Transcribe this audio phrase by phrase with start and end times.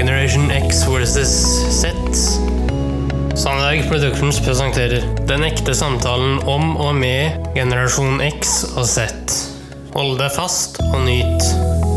[0.00, 1.28] Generation X versus
[1.80, 1.92] Z.
[3.36, 9.04] Sandberg Productions presenterer Den ekte samtalen om og med generasjon X og Z.
[9.92, 11.50] Hold deg fast og nyt.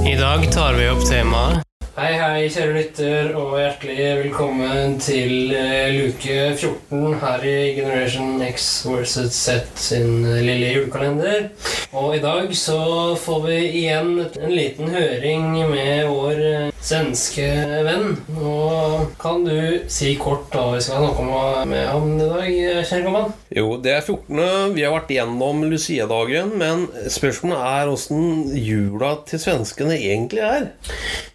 [0.03, 1.63] I dag tar vi opp temaet
[1.93, 8.65] Hei, hei, kjære lytter, og hjertelig velkommen til eh, luke 14 her i Generation X
[8.89, 11.51] versus Z sin eh, lille julekalender.
[11.93, 12.81] Og i dag så
[13.21, 17.45] får vi igjen en liten høring med vår eh, svenske
[17.87, 18.17] venn.
[18.39, 22.49] Og kan du si kort da vi skal snakke om med ham i dag,
[22.83, 23.33] kjære kommann?
[23.55, 24.75] Jo, det er 14.
[24.75, 28.25] Vi har vært igjennom Lucia-dagen, men spørsmålet er åssen
[28.57, 30.67] jula til svenskene egentlig er.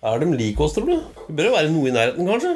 [0.05, 1.01] Er de like oss, tror du?
[1.29, 2.55] Det bør jo være noe i nærheten, kanskje?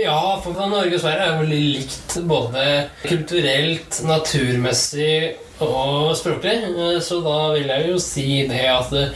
[0.00, 2.66] Ja, for Norge og Sverige er veldig likt både
[3.04, 5.14] kulturelt, naturmessig
[5.62, 6.54] og språklig.
[6.70, 9.12] Eh, Så da vil jeg jo si det at det-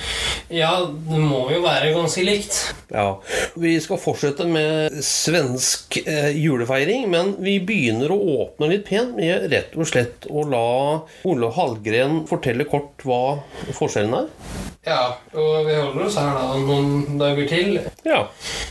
[0.51, 2.75] ja, det må jo være ganske likt.
[2.93, 3.17] Ja.
[3.57, 9.51] Vi skal fortsette med svensk eh, julefeiring, men vi begynner å åpne litt pent med
[9.51, 13.41] rett og slett å la Ole Hallgren fortelle kort hva
[13.73, 14.29] forskjellen er.
[14.87, 17.79] Ja, og vi holder oss her da noen dager til.
[18.05, 18.27] Ja.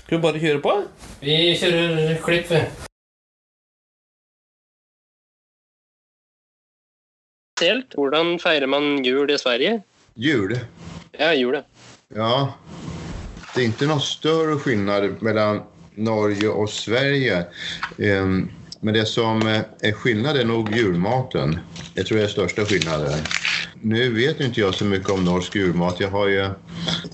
[0.05, 0.75] Skal vi bare kjøre på?
[1.21, 2.61] Vi kjører klipp, vi.
[7.93, 9.81] Hvordan feirer man jul i Sverige?
[10.15, 10.55] Jul?
[11.19, 11.59] Ja, jul,
[12.15, 12.53] ja.
[13.53, 15.59] Det er ikke noe større skillnad mellom
[15.95, 17.43] Norge og Sverige.
[17.99, 18.49] Um,
[18.83, 21.59] Men det som er är skillnad er nog julmaten.
[21.95, 23.21] Jeg tror det er största skillnaden.
[23.81, 25.99] Nu vet inte jag så mycket om norsk julmat.
[25.99, 26.49] Jeg har ju,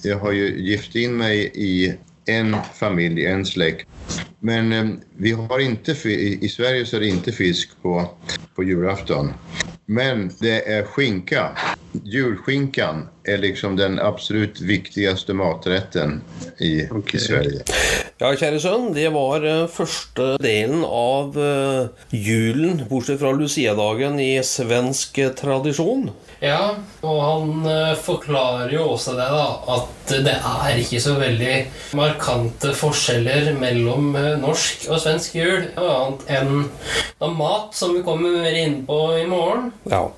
[0.04, 1.94] jag har ju gift in mig i
[2.26, 3.88] en familj, en släkt.
[4.40, 8.18] Men eh, vi har inte, i- i Sverige så är det inte fisk på,
[8.56, 9.34] på julafton.
[9.92, 11.58] Men det är skinka.
[11.92, 16.22] Julskinkan är liksom den absolutt viktigste matretten
[16.58, 17.62] i, i Sverige.
[18.20, 24.34] Ja, kjære sønn, det var eh, første delen av eh, julen, bortsett fra Lucia-dagen i
[24.44, 26.10] svensk tradisjon.
[26.44, 31.56] Ja, og han eh, forklarer jo også det, da, at det er ikke så veldig
[31.96, 34.12] markante forskjeller mellom
[34.42, 39.70] norsk og svensk jul, annet enn mat, som vi kommer mer inn på i morgen.
[39.88, 40.10] Ja.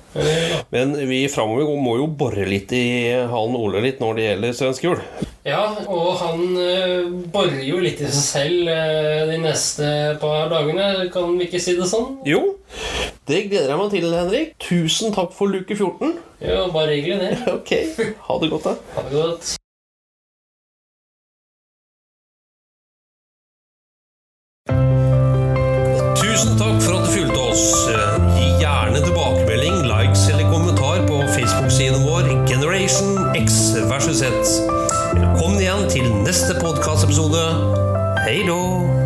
[0.72, 2.84] Men vi framover må jo bore litt i
[3.30, 5.00] han Ole litt når det gjelder svensk jul.
[5.46, 9.88] Ja, og han eh, borer jo litt i seg selv eh, de neste
[10.22, 12.12] par dagene, kan vi ikke si det sånn?
[12.28, 12.44] Jo,
[13.26, 14.54] det gleder jeg meg til, Henrik.
[14.62, 16.14] Tusen takk for luke 14.
[16.42, 17.32] Ja, bare hyggelig det.
[17.58, 17.74] Ok,
[18.28, 18.76] ha det godt, da.
[18.94, 19.52] Ha det godt.
[26.22, 27.01] Tusen takk for at
[32.92, 34.24] Generation X versus Z.
[35.14, 37.40] Velkommen igjen til neste podkastepisode.
[38.26, 39.01] Hei då!